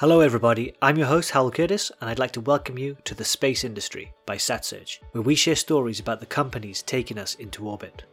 [0.00, 0.72] Hello, everybody.
[0.80, 4.14] I'm your host, Hywel Curtis, and I'd like to welcome you to The Space Industry
[4.24, 8.04] by SatSearch, where we share stories about the companies taking us into orbit.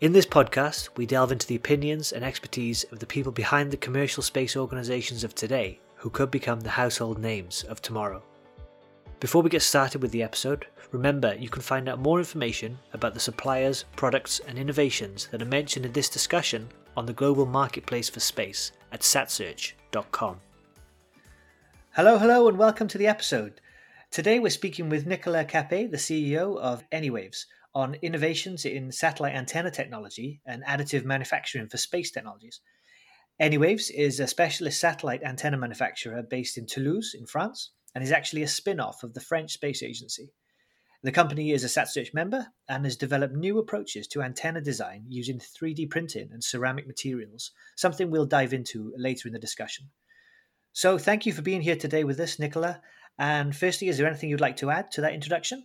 [0.00, 3.76] In this podcast, we delve into the opinions and expertise of the people behind the
[3.76, 8.22] commercial space organizations of today who could become the household names of tomorrow.
[9.20, 13.12] Before we get started with the episode, remember you can find out more information about
[13.12, 18.08] the suppliers, products, and innovations that are mentioned in this discussion on the global marketplace
[18.08, 20.40] for space at satsearch.com.
[21.96, 23.62] Hello, hello, and welcome to the episode.
[24.10, 29.70] Today we're speaking with Nicolas Capet, the CEO of Anywaves, on innovations in satellite antenna
[29.70, 32.60] technology and additive manufacturing for space technologies.
[33.40, 38.42] Anywaves is a specialist satellite antenna manufacturer based in Toulouse, in France, and is actually
[38.42, 40.34] a spin off of the French Space Agency.
[41.02, 45.38] The company is a SatSearch member and has developed new approaches to antenna design using
[45.38, 49.88] 3D printing and ceramic materials, something we'll dive into later in the discussion.
[50.76, 52.76] So thank you for being here today with us, Nicolas.
[53.18, 55.64] And firstly, is there anything you'd like to add to that introduction?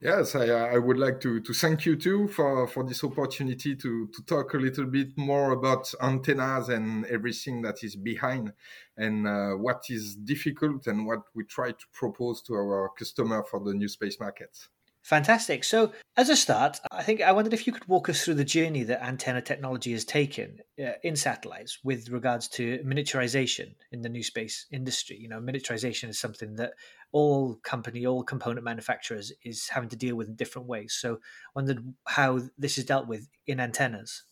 [0.00, 4.08] Yes, I, I would like to, to thank you too for, for this opportunity to,
[4.08, 8.52] to talk a little bit more about antennas and everything that is behind
[8.96, 13.60] and uh, what is difficult and what we try to propose to our customer for
[13.60, 14.68] the new space markets.
[15.04, 15.64] Fantastic.
[15.64, 18.44] So, as a start, I think I wondered if you could walk us through the
[18.44, 24.08] journey that antenna technology has taken uh, in satellites with regards to miniaturization in the
[24.08, 25.18] new space industry.
[25.18, 26.72] You know, miniaturization is something that
[27.12, 30.96] all company, all component manufacturers is having to deal with in different ways.
[30.98, 34.22] So, I wondered how this is dealt with in antennas.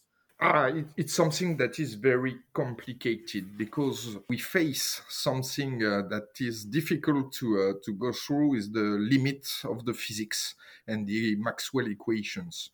[0.45, 6.65] Ah, it, it's something that is very complicated because we face something uh, that is
[6.65, 10.57] difficult to uh, to go through is the limit of the physics
[10.89, 12.71] and the Maxwell equations.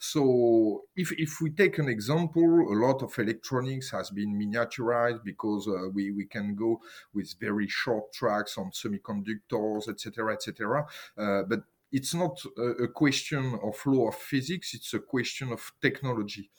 [0.00, 5.68] So if if we take an example, a lot of electronics has been miniaturized because
[5.68, 6.80] uh, we we can go
[7.14, 10.86] with very short tracks on semiconductors, etc., etc.
[11.16, 11.60] Uh, but
[11.92, 16.50] it's not a, question of law of physics, it's a question of technology.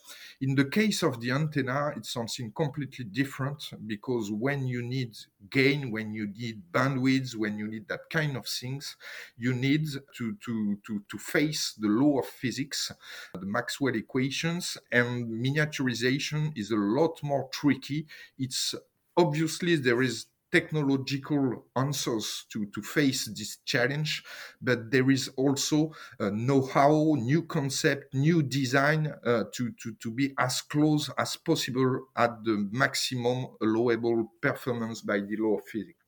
[0.42, 5.18] In the case of the antenna, it's something completely different because when you need
[5.50, 8.96] gain, when you need bandwidth, when you need that kind of things,
[9.38, 12.92] you need to, to, to, to face the law of physics,
[13.34, 18.06] the Maxwell equations, and miniaturization is a lot more tricky.
[18.38, 18.76] It's
[19.18, 24.24] obviously there is technological answers to, to face this challenge,
[24.62, 30.34] but there is also uh, know-how, new concept, new design uh, to, to, to be
[30.38, 36.03] as close as possible at the maximum allowable performance by the law of physics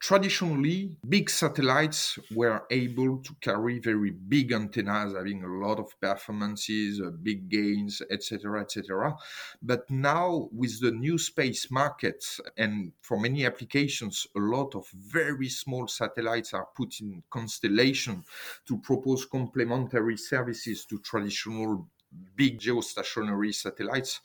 [0.00, 7.00] traditionally, big satellites were able to carry very big antennas, having a lot of performances,
[7.00, 9.16] uh, big gains, etc., etc.
[9.62, 15.48] But now, with the new space markets, and for many applications, a lot of very
[15.48, 18.24] small satellites are put in constellation
[18.66, 21.88] to propose complementary services to traditional
[22.36, 24.20] big geostationary satellites,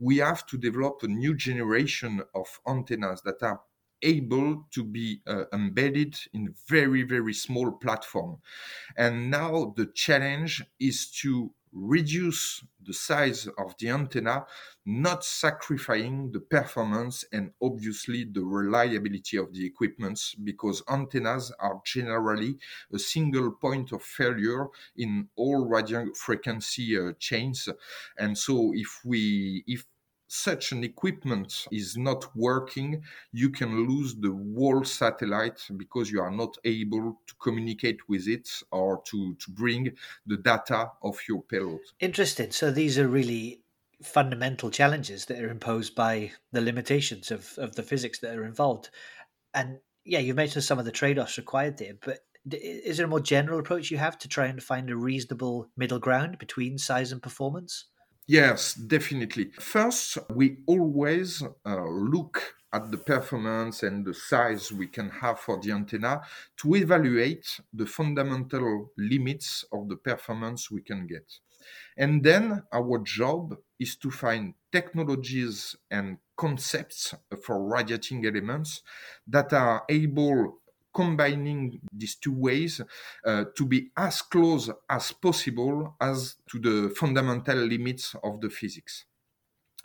[0.00, 3.60] we have to develop a new generation of antennas that are
[4.02, 8.38] able to be uh, embedded in very very small platform.
[8.96, 14.46] And now the challenge is to reduce the size of the antenna
[14.86, 22.56] not sacrificing the performance and obviously the reliability of the equipments because antennas are generally
[22.92, 24.66] a single point of failure
[24.96, 27.68] in all radio frequency uh, chains.
[28.16, 29.84] And so if we if
[30.28, 33.02] such an equipment is not working,
[33.32, 38.48] you can lose the whole satellite because you are not able to communicate with it
[38.70, 39.96] or to, to bring
[40.26, 41.80] the data of your payload.
[41.98, 42.50] Interesting.
[42.50, 43.62] So these are really
[44.02, 48.90] fundamental challenges that are imposed by the limitations of, of the physics that are involved.
[49.54, 53.08] And yeah, you've mentioned some of the trade offs required there, but is there a
[53.08, 57.12] more general approach you have to try and find a reasonable middle ground between size
[57.12, 57.86] and performance?
[58.28, 59.52] Yes, definitely.
[59.58, 65.58] First, we always uh, look at the performance and the size we can have for
[65.58, 66.20] the antenna
[66.58, 71.24] to evaluate the fundamental limits of the performance we can get.
[71.96, 78.82] And then our job is to find technologies and concepts for radiating elements
[79.26, 80.57] that are able
[80.94, 82.80] combining these two ways
[83.24, 89.04] uh, to be as close as possible as to the fundamental limits of the physics.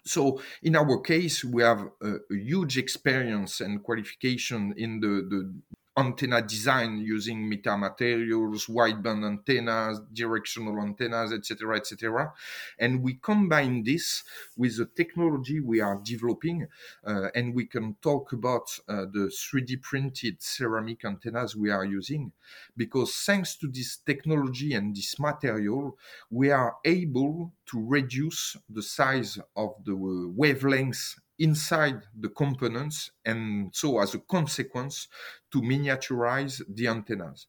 [0.05, 5.53] So in our case, we have a, a huge experience and qualification in the, the
[5.95, 12.34] antenna design using metamaterials, wideband antennas, directional antennas, etc., etc.
[12.80, 14.24] And we combine this
[14.57, 16.68] with the technology we are developing,
[17.06, 22.31] uh, and we can talk about uh, the 3D printed ceramic antennas we are using,
[22.75, 25.98] because thanks to this technology and this material,
[26.31, 34.00] we are able to reduce the size of the wavelengths inside the components and so
[34.00, 35.07] as a consequence
[35.51, 37.47] to miniaturize the antennas.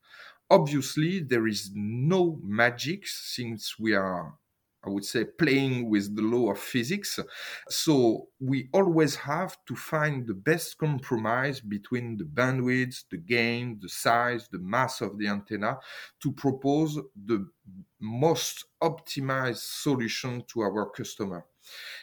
[0.50, 4.38] Obviously, there is no magic since we are
[4.86, 7.18] I would say, playing with the law of physics.
[7.70, 13.88] So we always have to find the best compromise between the bandwidth, the gain, the
[13.88, 15.78] size, the mass of the antenna
[16.20, 17.48] to propose the
[17.98, 21.46] most optimized solution to our customer.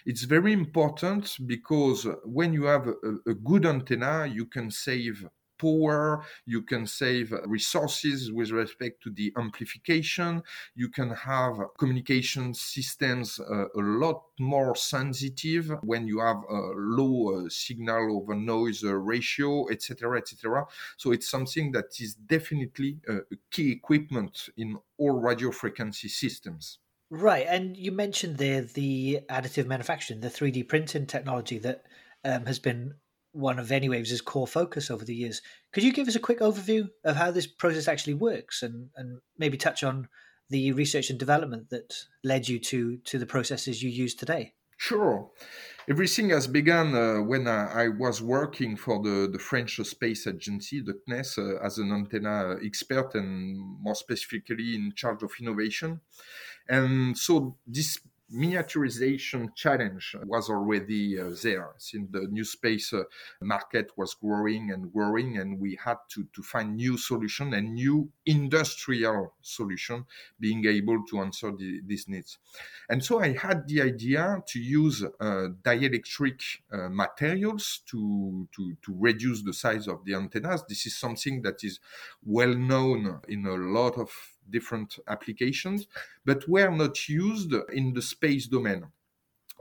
[0.05, 5.25] It's very important because when you have a, a good antenna, you can save
[5.61, 10.41] power, you can save resources with respect to the amplification,
[10.75, 17.45] you can have communication systems uh, a lot more sensitive when you have a low
[17.45, 20.65] uh, signal over noise uh, ratio, etc., etc.
[20.97, 23.19] So it's something that is definitely a
[23.51, 26.79] key equipment in all radio frequency systems.
[27.13, 31.83] Right, and you mentioned there the additive manufacturing, the 3D printing technology that
[32.23, 32.93] um, has been
[33.33, 35.41] one of Anywaves' core focus over the years.
[35.73, 39.19] Could you give us a quick overview of how this process actually works and, and
[39.37, 40.07] maybe touch on
[40.49, 41.93] the research and development that
[42.23, 44.53] led you to, to the processes you use today?
[44.77, 45.29] Sure.
[45.89, 50.81] Everything has begun uh, when I, I, was working for the, the French space agency,
[50.81, 56.01] the CNES, uh, as an antenna expert and more specifically in charge of innovation.
[56.71, 57.99] And so this
[58.33, 61.71] miniaturization challenge was already uh, there.
[61.77, 63.03] Since the new space uh,
[63.41, 68.09] market was growing and growing and we had to, to find new solution and new
[68.25, 70.05] industrial solution
[70.39, 72.37] being able to answer the, these needs.
[72.89, 76.41] And so i had the idea to use uh, dielectric
[76.71, 80.63] uh, materials to, to, to reduce the size of the antennas.
[80.69, 81.79] This is something that is
[82.23, 84.09] well known in a lot of
[84.49, 85.87] different applications,
[86.25, 88.85] but were not used in the space domain.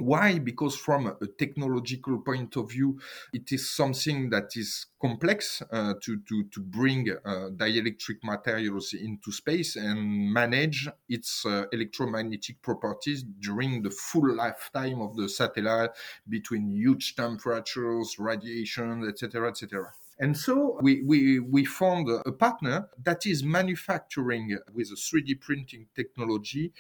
[0.01, 0.39] Why?
[0.39, 2.99] Because from a technological point of view,
[3.35, 9.31] it is something that is complex uh, to, to, to bring uh, dielectric materials into
[9.31, 15.91] space and manage its uh, electromagnetic properties during the full lifetime of the satellite
[16.29, 19.93] between huge temperatures, radiation, etc., etc.
[20.21, 25.87] And so we, we, we found a partner that is manufacturing with a 3D printing
[25.97, 26.73] technology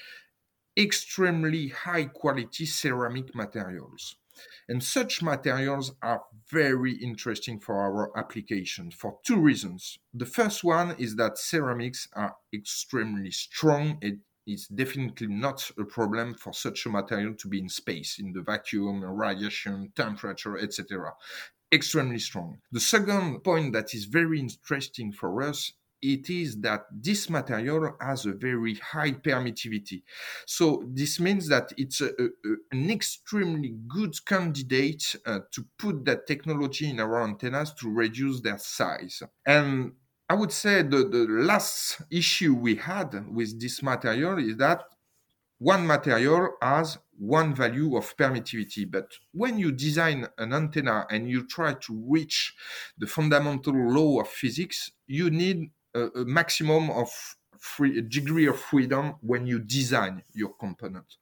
[0.76, 4.16] extremely high quality ceramic materials.
[4.68, 9.98] And such materials are very interesting for our application for two reasons.
[10.14, 13.98] The first one is that ceramics are extremely strong.
[14.00, 18.32] It is definitely not a problem for such a material to be in space, in
[18.32, 21.12] the vacuum, radiation, temperature, etc
[21.72, 22.58] extremely strong.
[22.72, 25.72] The second point that is very interesting for us
[26.02, 30.02] it is that this material has a very high permittivity.
[30.46, 32.28] So this means that it's a, a,
[32.72, 38.58] an extremely good candidate uh, to put that technology in our antennas to reduce their
[38.58, 39.22] size.
[39.46, 39.92] And
[40.28, 44.84] I would say the, the last issue we had with this material is that
[45.58, 48.90] one material has one value of permittivity.
[48.90, 52.54] But when you design an antenna and you try to reach
[52.96, 57.10] the fundamental law of physics, you need a, a maximum of
[57.58, 61.16] free, degree of freedom when you design your component.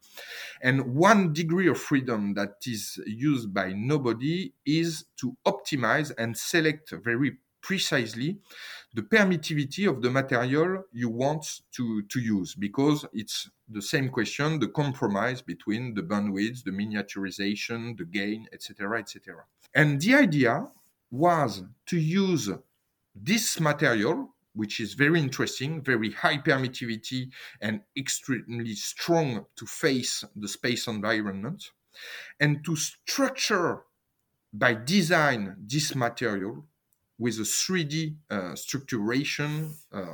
[0.62, 6.93] And one degree of freedom that is used by nobody is to optimize and select
[7.02, 8.38] very precisely
[8.95, 14.59] the permittivity of the material you want to, to use because it's the same question
[14.59, 20.67] the compromise between the bandwidth the miniaturization the gain etc etc and the idea
[21.11, 22.50] was to use
[23.15, 27.29] this material which is very interesting very high permittivity
[27.61, 31.71] and extremely strong to face the space environment
[32.41, 33.83] and to structure
[34.53, 36.65] by design this material
[37.19, 39.73] with a 3D uh, structuration.
[39.93, 40.05] Uh,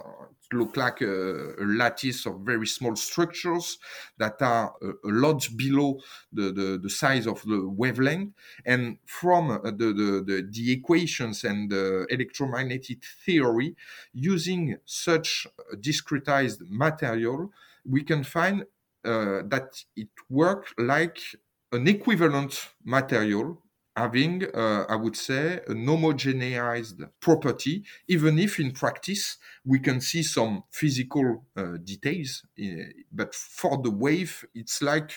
[0.52, 3.78] look like a, a, lattice of very small structures
[4.18, 5.98] that are a, a lot below
[6.32, 8.32] the, the, the, size of the wavelength.
[8.64, 13.74] And from uh, the, the, the, the, equations and the electromagnetic theory,
[14.12, 15.46] using such
[15.76, 17.50] discretized material,
[17.84, 18.62] we can find
[19.04, 21.18] uh, that it works like
[21.72, 23.60] an equivalent material
[23.96, 30.22] having, uh, I would say, an homogenized property, even if in practice we can see
[30.22, 32.42] some physical uh, details.
[32.60, 35.12] Uh, but for the wave, it's like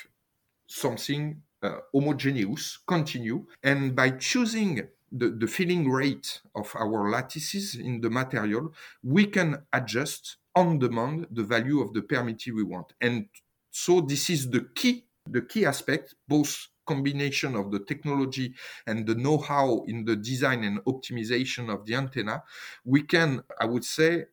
[0.68, 3.46] something uh, homogeneous, continue.
[3.64, 9.64] And by choosing the, the filling rate of our lattices in the material, we can
[9.74, 12.94] adjust on demand the value of the permittive we want.
[13.02, 13.28] And
[13.72, 18.54] so this is the key, the key aspect, both combination of the technology
[18.86, 22.44] and the know-how in the design and optimization of the antenna,
[22.86, 24.26] we can, I would say,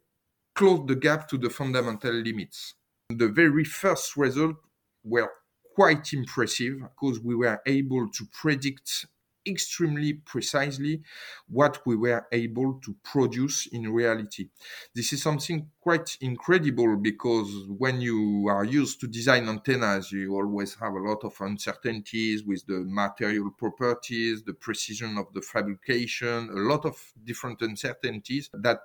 [0.54, 2.74] close the gap to the fundamental limits.
[3.10, 4.56] The very first result
[5.02, 5.30] were
[5.74, 9.06] quite impressive because we were able to predict
[9.46, 11.02] extremely precisely
[11.48, 14.48] what we were able to produce in reality.
[14.94, 20.74] This is something quite incredible because when you are used to design antennas, you always
[20.76, 26.60] have a lot of uncertainties with the material properties, the precision of the fabrication, a
[26.60, 28.80] lot of different uncertainties that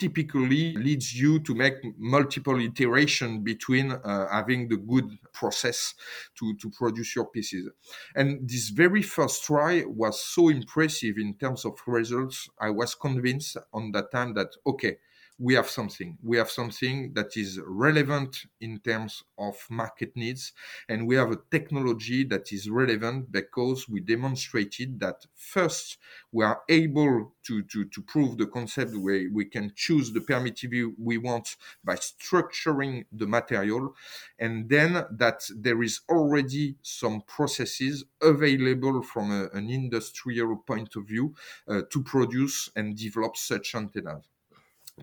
[0.00, 5.94] typically leads you to make multiple iteration between uh, having the good process
[6.36, 7.68] to, to produce your pieces.
[8.16, 12.48] And this very first try was so impressive in terms of results.
[12.58, 14.96] I was convinced on that time that, okay,
[15.40, 16.18] we have something.
[16.22, 20.52] We have something that is relevant in terms of market needs,
[20.86, 25.96] and we have a technology that is relevant because we demonstrated that first
[26.30, 30.92] we are able to, to, to prove the concept where we can choose the permittivity
[30.98, 33.94] we want by structuring the material,
[34.38, 41.06] and then that there is already some processes available from a, an industrial point of
[41.06, 41.34] view
[41.66, 44.24] uh, to produce and develop such antennas.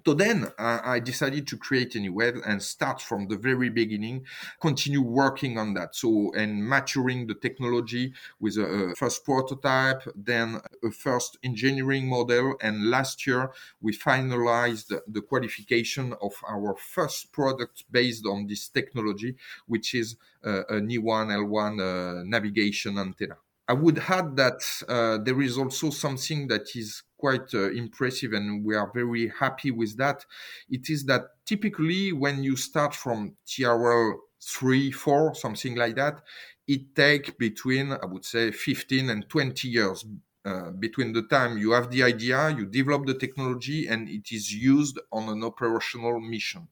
[0.05, 4.25] So then uh, I decided to create Anywaves and start from the very beginning,
[4.61, 5.95] continue working on that.
[5.95, 12.55] So, and maturing the technology with a, a, first prototype, then a first engineering model.
[12.61, 13.51] And last year
[13.81, 19.35] we finalized the qualification of our first product based on this technology,
[19.67, 23.37] which is uh, an E1 L1 uh, navigation antenna.
[23.69, 28.63] I would add that uh, there is also something that is quite uh, impressive and
[28.63, 30.25] we are very happy with that.
[30.69, 36.21] It is that typically when you start from TRL 3, 4, something like that,
[36.67, 40.05] it takes between, I would say, 15 and 20 years
[40.47, 44.53] uh, between the time you have the idea, you develop the technology, and it is
[44.53, 46.67] used on an operational mission.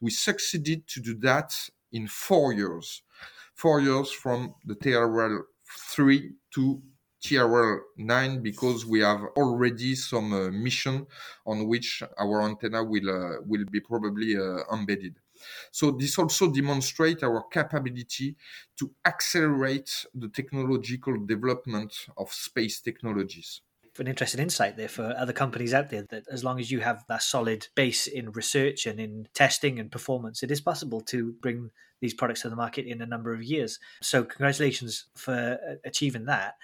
[0.00, 1.54] We succeeded to do that
[1.92, 3.02] in four years.
[3.54, 5.42] Four years from the TRL
[5.94, 6.82] 3 to
[7.22, 11.06] TRL 9 because we have already some uh, mission
[11.46, 15.14] on which our antenna will uh, will be probably uh, embedded.
[15.70, 18.36] So this also demonstrates our capability
[18.78, 23.60] to accelerate the technological development of space technologies.
[23.98, 27.04] An interesting insight there for other companies out there that as long as you have
[27.08, 31.70] that solid base in research and in testing and performance, it is possible to bring
[32.00, 33.78] these products to the market in a number of years.
[34.00, 36.54] So, congratulations for uh, achieving that.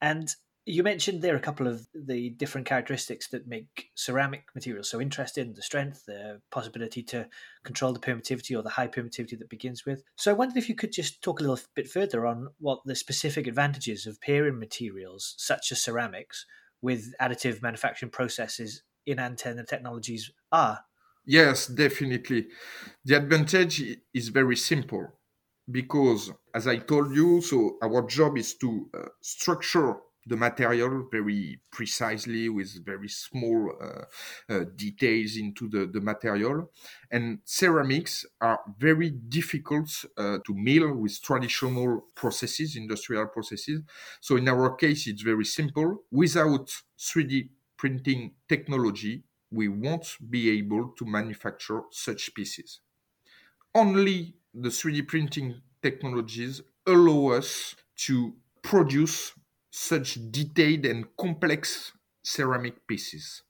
[0.00, 0.34] And
[0.66, 5.54] you mentioned there a couple of the different characteristics that make ceramic materials so interesting
[5.54, 7.28] the strength, the possibility to
[7.64, 10.02] control the permittivity or the high permittivity that begins with.
[10.16, 12.94] So I wondered if you could just talk a little bit further on what the
[12.94, 16.46] specific advantages of pairing materials such as ceramics
[16.82, 20.84] with additive manufacturing processes in antenna technologies are.
[21.24, 22.48] Yes, definitely.
[23.04, 23.82] The advantage
[24.14, 25.19] is very simple
[25.70, 29.96] because, as I told you, so our job is to uh, structure
[30.26, 34.04] the material very precisely with very small uh,
[34.52, 36.70] uh, details into the, the material.
[37.10, 43.80] And ceramics are very difficult uh, to mill with traditional processes, industrial processes.
[44.20, 46.04] So in our case, it's very simple.
[46.10, 52.80] Without 3D printing technology, we won't be able to manufacture such pieces.
[53.74, 59.32] Only the 3D printing technologies allow us to produce
[59.70, 61.92] such detailed and complex
[62.22, 63.42] ceramic pieces.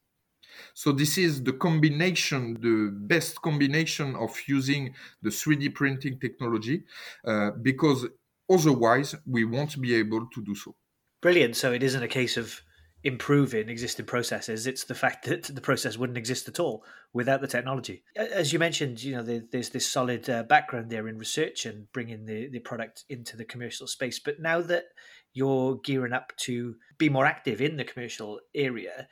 [0.74, 6.84] So this is the combination, the best combination of using the 3D printing technology,
[7.24, 8.06] uh, because
[8.50, 10.74] otherwise we won't be able to do so.
[11.22, 11.56] Brilliant.
[11.56, 12.60] So it isn't a case of
[13.02, 14.66] improving existing processes.
[14.66, 18.02] It's the fact that the process wouldn't exist at all without the technology.
[18.14, 22.26] As you mentioned, you know, there's this solid uh, background there in research and bringing
[22.26, 24.18] the, the product into the commercial space.
[24.18, 24.84] But now that
[25.32, 29.08] you're gearing up to be more active in the commercial area,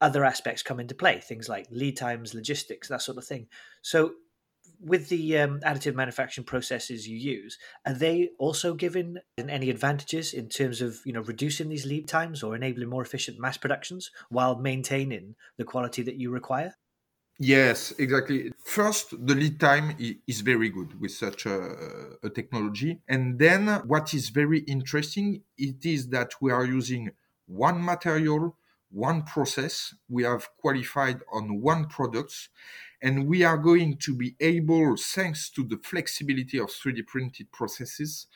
[0.00, 3.48] other aspects come into play, things like lead times, logistics, that sort of thing.
[3.82, 4.12] So
[4.80, 10.48] with the um, additive manufacturing processes you use, are they also given any advantages in
[10.48, 14.58] terms of you know reducing these lead times or enabling more efficient mass productions while
[14.58, 16.74] maintaining the quality that you require?
[17.38, 18.52] Yes, exactly.
[18.64, 19.94] First, the lead time
[20.26, 23.00] is very good with such a, a, technology.
[23.08, 27.10] And then what is very interesting, it is that we are using
[27.46, 28.56] one material,
[28.90, 29.94] one process.
[30.08, 32.48] We have qualified on one product
[33.06, 38.26] and we are going to be able, thanks to the flexibility of 3D printed processes,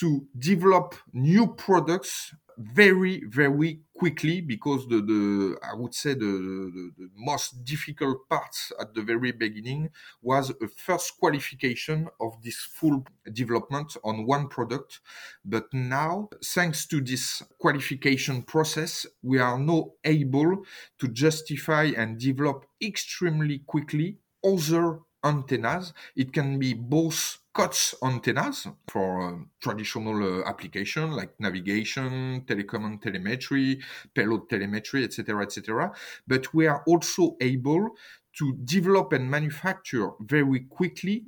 [0.00, 6.90] to develop new products very very quickly because the, the i would say the, the,
[6.98, 9.88] the, most difficult parts at the very beginning
[10.22, 15.00] was a first qualification of this full development on one product.
[15.44, 20.64] But now thanks to this qualification process we are now able
[20.98, 25.92] to justify and develop extremely quickly other antennas.
[26.16, 33.02] It can be both COTS antennas for uh, traditional uh, application like navigation, telecom and
[33.02, 33.80] telemetry,
[34.14, 35.90] payload telemetry, etc., etc.
[36.24, 37.96] But we are also able
[38.38, 41.24] to develop and manufacture very quickly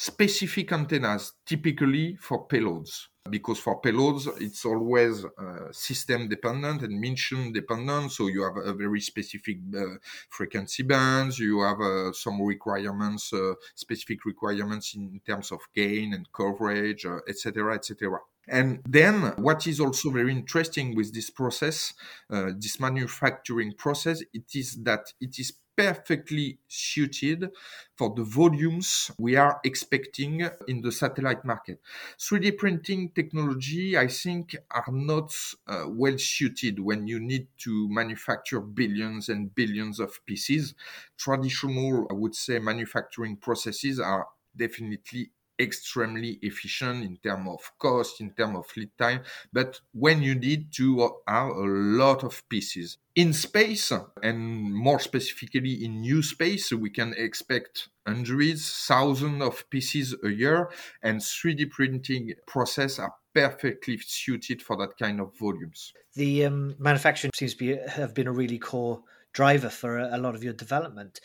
[0.00, 3.08] specific antennas, typically for payloads.
[3.28, 8.10] Because for payloads it's always uh, system dependent and mission dependent.
[8.10, 9.98] So you have a very specific uh,
[10.30, 11.38] frequency bands.
[11.38, 17.72] You have uh, some requirements uh, specific requirements in terms of gain and coverage etc
[17.72, 21.92] uh, etc and then what is also very interesting with this process
[22.30, 27.50] uh, this manufacturing process it is that it is perfectly suited
[27.96, 31.80] for the volumes we are expecting in the satellite market.
[32.18, 35.32] 3D printing technology, I think, are not
[35.66, 40.74] uh, well suited when you need to manufacture billions and billions of pieces.
[41.16, 45.30] Traditional, I would say, manufacturing processes are definitely
[45.60, 49.20] extremely efficient in terms of cost, in terms of lead time,
[49.52, 52.98] but when you need to have a lot of pieces.
[53.14, 54.38] In space, and
[54.74, 60.70] more specifically in new space, we can expect hundreds, thousands of pieces a year,
[61.02, 65.92] and 3D printing process are perfectly suited for that kind of volumes.
[66.14, 69.02] The um, manufacturing seems to be, have been a really core
[69.32, 71.20] driver for a, a lot of your development.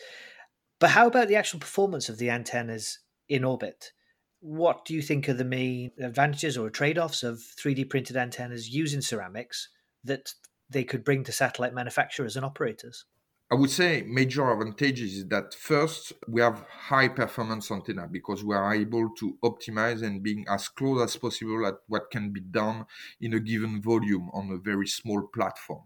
[0.78, 3.92] But how about the actual performance of the antennas in orbit?
[4.40, 8.68] What do you think are the main advantages or trade offs of 3D printed antennas
[8.68, 9.68] using ceramics
[10.04, 10.32] that
[10.68, 13.04] they could bring to satellite manufacturers and operators?
[13.48, 18.56] I would say major advantages is that first we have high performance antenna because we
[18.56, 22.86] are able to optimize and being as close as possible at what can be done
[23.20, 25.84] in a given volume on a very small platform.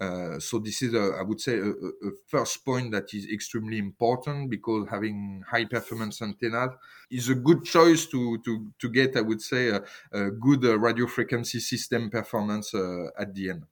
[0.00, 3.76] Uh, so this is, a, I would say, a, a, first point that is extremely
[3.78, 6.68] important because having high performance antenna
[7.10, 10.78] is a good choice to to to get, I would say, a, a good uh,
[10.78, 13.64] radio frequency system performance uh, at the end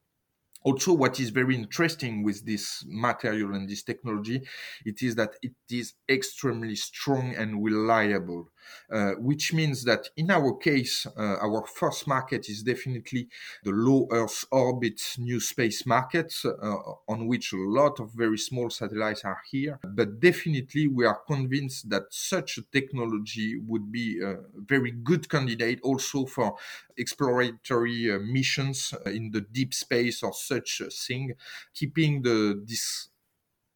[0.65, 4.43] also what is very interesting with this material and this technology
[4.85, 8.49] it is that it is extremely strong and reliable
[8.91, 13.29] uh, which means that in our case, uh, our first market is definitely
[13.65, 16.77] the low Earth orbit new space market, uh,
[17.09, 19.79] on which a lot of very small satellites are here.
[19.85, 25.81] But definitely, we are convinced that such a technology would be a very good candidate
[25.83, 26.57] also for
[26.97, 31.35] exploratory uh, missions in the deep space or such a thing,
[31.75, 33.09] keeping the this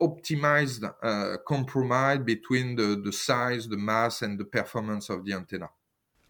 [0.01, 5.69] optimized uh, compromise between the, the size, the mass, and the performance of the antenna.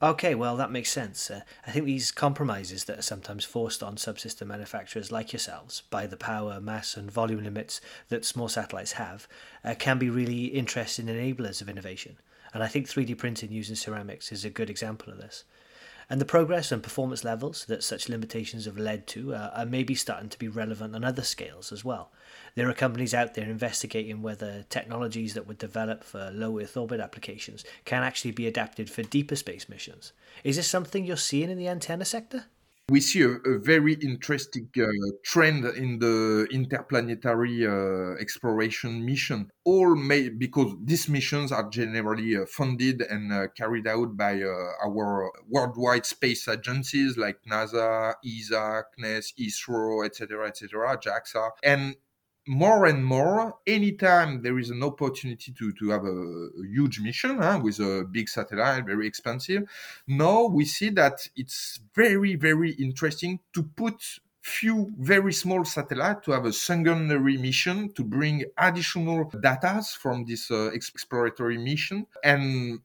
[0.03, 1.31] Okay, well, that makes sense.
[1.31, 6.07] Uh, I think these compromises that are sometimes forced on subsystem manufacturers like yourselves by
[6.07, 9.27] the power, mass, and volume limits that small satellites have
[9.65, 12.19] uh, can be really interesting enablers of innovation.
[12.53, 15.45] And I think 3D printing using ceramics is a good example of this
[16.09, 19.95] and the progress and performance levels that such limitations have led to uh, are maybe
[19.95, 22.13] starting to be relevant on other scales as well.
[22.55, 27.01] There are companies out there investigating whether technologies that were developed for low Earth orbit
[27.01, 30.13] applications can actually be adapted for deeper space missions.
[30.45, 32.47] Is this something you're seeing in the antenna sector?
[32.89, 34.87] We see a, a very interesting uh,
[35.25, 39.51] trend in the interplanetary uh, exploration mission.
[39.65, 44.87] All made because these missions are generally uh, funded and uh, carried out by uh,
[44.87, 51.97] our worldwide space agencies like NASA, ESA, CNES, ISRO, etc., etc., JAXA, and
[52.47, 57.39] more and more, anytime there is an opportunity to, to have a, a huge mission
[57.39, 59.65] huh, with a big satellite, very expensive,
[60.07, 64.01] now we see that it's very, very interesting to put
[64.47, 70.53] few very small satellites to have a secondary mission to bring additional data from this
[70.53, 72.07] uh, exploratory mission.
[72.23, 72.79] And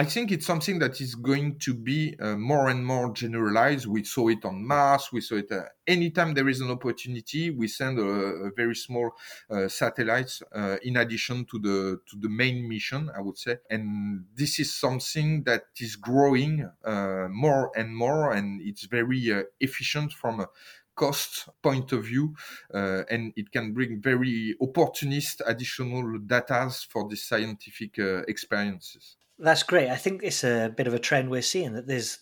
[0.00, 3.86] I think it's something that is going to be uh, more and more generalized.
[3.88, 5.08] We saw it on Mars.
[5.12, 7.50] We saw it uh, anytime there is an opportunity.
[7.50, 8.02] We send a,
[8.46, 9.10] a very small
[9.50, 13.56] uh, satellites uh, in addition to the to the main mission, I would say.
[13.70, 19.42] And this is something that is growing uh, more and more, and it's very uh,
[19.58, 20.48] efficient from a
[20.94, 22.36] cost point of view,
[22.72, 29.17] uh, and it can bring very opportunist additional data for the scientific uh, experiences.
[29.38, 29.88] That's great.
[29.88, 32.18] I think it's a bit of a trend we're seeing that there's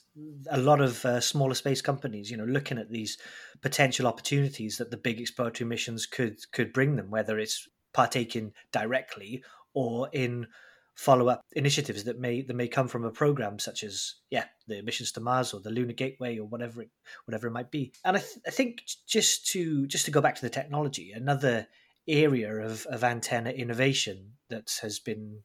[0.51, 3.17] a lot of uh, smaller space companies, you know, looking at these
[3.63, 9.43] potential opportunities that the big exploratory missions could could bring them, whether it's partaking directly
[9.73, 10.47] or in
[10.95, 14.81] follow up initiatives that may that may come from a program such as yeah the
[14.83, 16.91] missions to Mars or the Lunar Gateway or whatever it,
[17.25, 17.93] whatever it might be.
[18.05, 21.67] And I, th- I think just to just to go back to the technology, another
[22.09, 25.41] area of, of antenna innovation that has been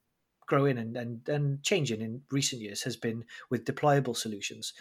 [0.52, 4.74] growing and, and, and changing in recent years has been with deployable solutions.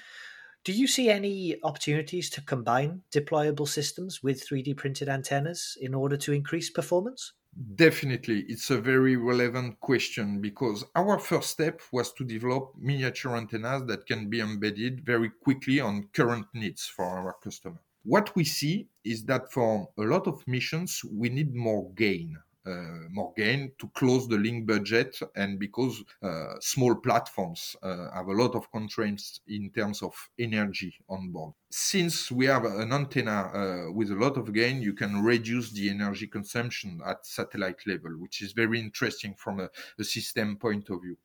[0.64, 6.16] Do you see any opportunities to combine deployable systems with 3D printed antennas in order
[6.16, 7.32] to increase performance?
[7.76, 13.84] Definitely, it's a very relevant question because our first step was to develop miniature antennas
[13.86, 17.80] that can be embedded very quickly on current needs for our customer.
[18.02, 23.08] What we see is that for a lot of missions, we need more gain uh,
[23.10, 28.32] more gain to close the link budget and because uh, small platforms uh, have a
[28.32, 33.92] lot of constraints in terms of energy on board since we have an antenna uh,
[33.92, 38.42] with a lot of gain, you can reduce the energy consumption at satellite level, which
[38.42, 41.16] is very interesting from a, a system point of view.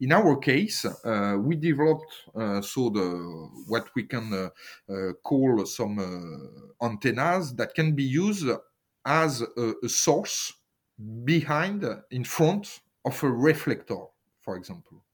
[0.00, 3.06] In our case, uh, we developed uh, so the
[3.68, 4.50] what we can
[5.22, 8.48] call some antennas that can be used
[9.04, 10.54] as a, a source
[11.24, 14.02] behind, in front of a reflector,
[14.42, 15.04] for example.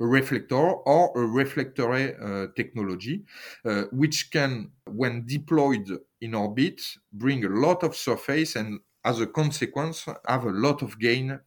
[0.00, 3.24] A reflector or a reflectarray uh, technology,
[3.64, 5.88] uh, which can, when deployed
[6.20, 6.80] in orbit,
[7.12, 11.38] bring a lot of surface and, as a consequence, have a lot of gain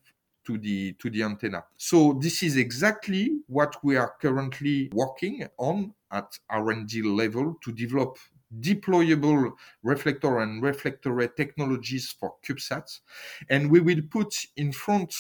[0.46, 1.64] to the to the antenna.
[1.78, 8.18] So this is exactly what we are currently working on at R&D level to develop
[8.60, 13.00] deployable reflector and reflector technologies for CubeSats.
[13.50, 15.14] And we will put in front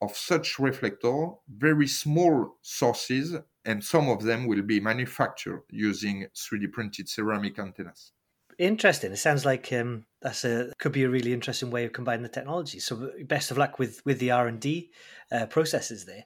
[0.00, 6.72] of such reflector very small sources, and some of them will be manufactured using 3D
[6.72, 8.12] printed ceramic antennas.
[8.58, 9.12] Interesting.
[9.12, 12.28] It sounds like um, that's a could be a really interesting way of combining the
[12.28, 12.80] technology.
[12.80, 14.90] So, best of luck with with the R and D
[15.30, 16.24] uh, processes there.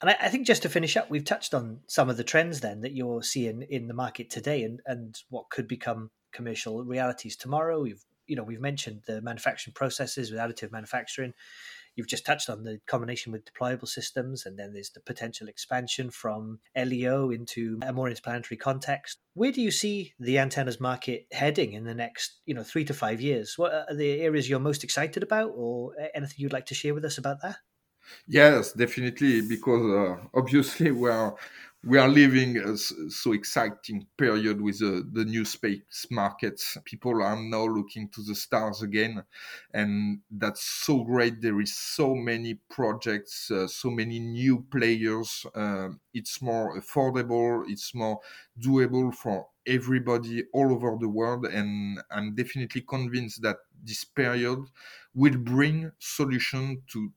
[0.00, 2.60] And I, I, think just to finish up, we've touched on some of the trends
[2.60, 7.36] then that you're seeing in the market today, and and what could become commercial realities
[7.36, 7.82] tomorrow.
[7.82, 11.34] We've you know we've mentioned the manufacturing processes with additive manufacturing.
[11.96, 16.10] You've just touched on the combination with deployable systems, and then there's the potential expansion
[16.10, 19.18] from LEO into a more interplanetary context.
[19.34, 22.94] Where do you see the antennas market heading in the next, you know, three to
[22.94, 23.58] five years?
[23.58, 27.04] What are the areas you're most excited about, or anything you'd like to share with
[27.04, 27.56] us about that?
[28.26, 29.82] Yes, definitely, because
[30.20, 31.34] uh, obviously we are
[31.82, 36.76] we are living a so exciting period with the, the new space markets.
[36.84, 39.24] People are now looking to the stars again,
[39.72, 41.40] and that's so great.
[41.40, 45.46] There is so many projects, uh, so many new players.
[45.54, 47.64] Uh, it's more affordable.
[47.66, 48.20] It's more
[48.60, 54.58] doable for everybody all over the world, and I'm definitely convinced that this period
[55.14, 57.10] will bring solution to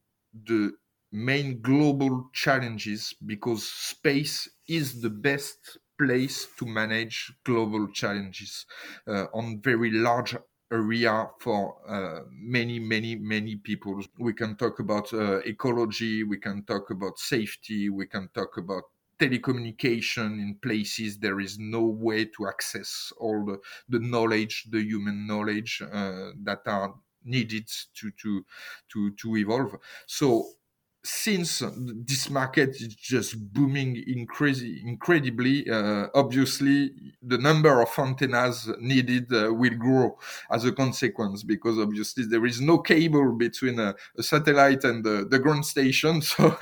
[0.45, 0.73] the
[1.13, 8.65] main global challenges because space is the best place to manage global challenges
[9.07, 10.35] uh, on very large
[10.71, 14.01] area for uh, many many many people.
[14.17, 18.83] We can talk about uh, ecology we can talk about safety we can talk about
[19.19, 25.27] telecommunication in places there is no way to access all the, the knowledge the human
[25.27, 28.43] knowledge uh, that are needed to to
[28.89, 29.75] to to evolve.
[30.07, 30.53] So
[31.03, 31.61] since
[32.05, 39.53] this market is just booming incre- incredibly, uh, obviously the number of antennas needed uh,
[39.53, 40.17] will grow
[40.49, 45.27] as a consequence because obviously there is no cable between a, a satellite and the,
[45.29, 46.55] the, ground station, so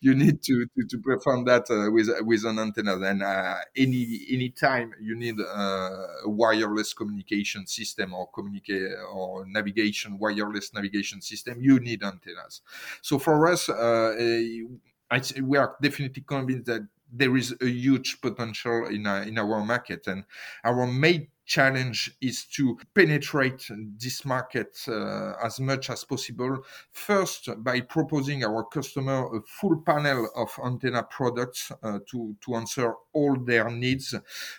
[0.00, 2.98] you need to, to, to perform that uh, with with an antenna.
[2.98, 5.90] And uh, any any time you need uh,
[6.24, 12.62] a wireless communication system or communicate or navigation wireless navigation system, you need antennas.
[13.00, 13.83] So for us uh,
[15.10, 19.64] I, we are definitely convinced that there is a huge potential in, uh, in our
[19.64, 20.24] market and
[20.64, 23.68] our main challenge is to penetrate
[23.98, 26.58] this market uh, as much as possible.
[26.90, 32.94] First, by proposing our customer a full panel of antenna products uh, to, to answer
[33.12, 34.14] all their needs,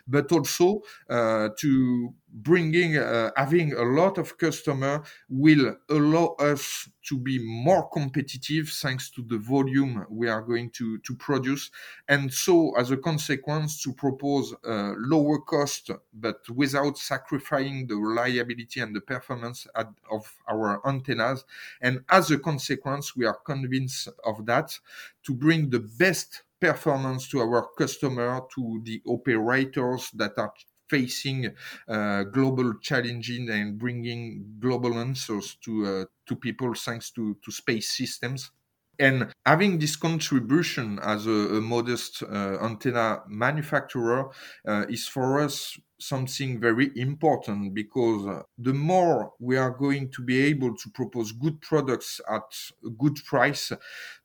[0.08, 7.18] but also uh, to bringing uh, having a lot of customer will allow us to
[7.18, 11.72] be more competitive thanks to the volume we are going to to produce.
[12.10, 18.82] And so as a consequence to propose uh, lower cost but without sacrificing the reliability
[18.82, 21.46] and the performance at, of our antennas.
[21.82, 24.78] And as a consequence we are convinced of that
[25.24, 30.54] to bring the best performance to our customer to the operators that are
[30.90, 31.56] facing
[31.88, 37.92] uh, global challenges and bringing global answers to uh, to people thanks to to space
[37.92, 38.52] systems
[39.00, 44.30] and having this contribution as a, a modest uh, antenna manufacturer
[44.68, 50.22] uh, is for us something very important because uh, the more we are going to
[50.22, 52.44] be able to propose good products at
[52.86, 53.72] a good price,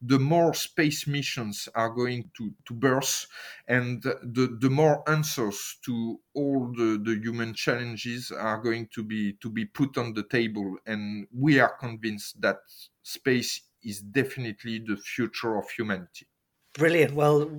[0.03, 3.29] the more space missions are going to, to burst
[3.69, 9.35] and the, the more answers to all the, the human challenges are going to be
[9.35, 10.77] to be put on the table.
[10.87, 12.59] And we are convinced that
[13.03, 16.27] space is definitely the future of humanity.
[16.75, 17.15] Brilliant.
[17.15, 17.51] Well,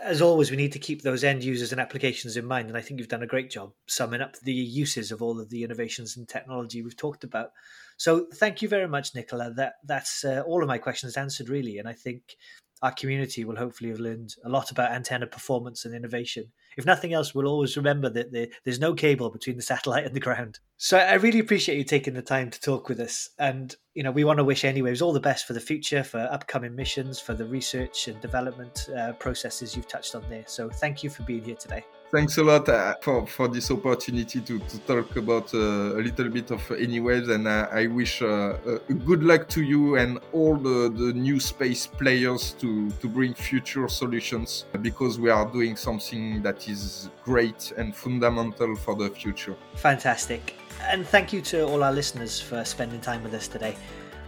[0.00, 2.68] as always, we need to keep those end users and applications in mind.
[2.68, 5.50] And I think you've done a great job summing up the uses of all of
[5.50, 7.52] the innovations and technology we've talked about.
[7.96, 9.54] So thank you very much, Nicolas.
[9.56, 11.78] That that's uh, all of my questions answered, really.
[11.78, 12.36] And I think
[12.82, 16.44] our community will hopefully have learned a lot about antenna performance and innovation.
[16.76, 20.14] If nothing else, we'll always remember that the, there's no cable between the satellite and
[20.14, 20.58] the ground.
[20.84, 23.30] So I really appreciate you taking the time to talk with us.
[23.38, 26.18] And, you know, we want to wish Anywaves all the best for the future, for
[26.30, 30.44] upcoming missions, for the research and development uh, processes you've touched on there.
[30.46, 34.40] So thank you for being here today thanks a lot uh, for, for this opportunity
[34.40, 38.56] to, to talk about uh, a little bit of Anywaves, and uh, I wish uh,
[39.04, 43.88] good luck to you and all the, the new space players to, to bring future
[43.88, 49.56] solutions because we are doing something that is great and fundamental for the future.
[49.74, 50.54] Fantastic.
[50.82, 53.76] And thank you to all our listeners for spending time with us today.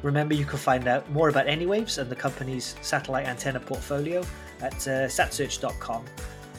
[0.03, 4.25] Remember, you can find out more about Anywaves and the company's satellite antenna portfolio
[4.61, 6.05] at uh, satsearch.com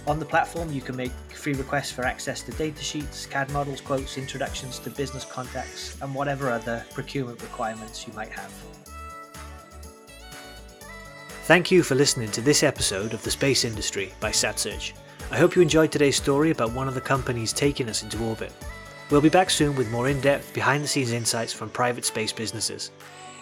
[0.08, 4.17] on the platform, you can make free requests for access to datasheets, CAD models, quotes,
[4.17, 8.52] introductions to business contacts, and whatever other procurement requirements you might have.
[11.43, 14.93] Thank you for listening to this episode of The Space Industry by SatSearch.
[15.30, 18.54] I hope you enjoyed today's story about one of the companies taking us into orbit.
[19.10, 22.34] We'll be back soon with more in depth, behind the scenes insights from private space
[22.34, 22.91] businesses.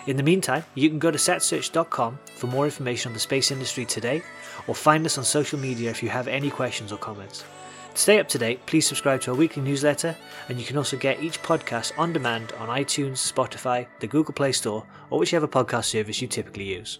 [0.08, 3.86] In the meantime, you can go to satsearch.com for more information on the space industry
[3.86, 4.22] today,
[4.68, 7.44] or find us on social media if you have any questions or comments.
[7.94, 10.18] To stay up to date, please subscribe to our weekly newsletter,
[10.50, 14.52] and you can also get each podcast on demand on iTunes, Spotify, the Google Play
[14.52, 17.00] Store, or whichever podcast service you typically use.